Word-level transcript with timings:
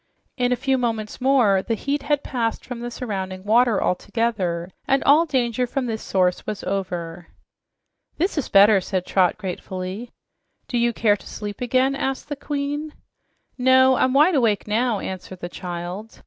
In 0.35 0.51
a 0.51 0.55
few 0.55 0.79
moments 0.79 1.21
more, 1.21 1.61
the 1.61 1.75
heat 1.75 2.01
had 2.01 2.23
passed 2.23 2.65
from 2.65 2.79
the 2.79 2.89
surrounding 2.89 3.43
water 3.43 3.79
altogether, 3.79 4.71
and 4.87 5.03
all 5.03 5.27
danger 5.27 5.67
from 5.67 5.85
this 5.85 6.01
source 6.01 6.47
was 6.47 6.63
over. 6.63 7.27
"This 8.17 8.35
is 8.35 8.49
better," 8.49 8.81
said 8.81 9.05
Trot 9.05 9.37
gratefully. 9.37 10.09
"Do 10.67 10.79
you 10.79 10.91
care 10.91 11.17
to 11.17 11.27
sleep 11.27 11.61
again?" 11.61 11.93
asked 11.95 12.29
the 12.29 12.35
Queen. 12.35 12.93
"No, 13.59 13.93
I'm 13.95 14.13
wide 14.13 14.33
awake 14.33 14.67
now," 14.67 14.97
answered 14.99 15.39
the 15.39 15.49
child. 15.49 16.19